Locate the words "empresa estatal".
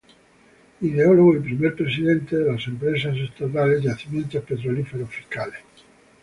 2.59-3.79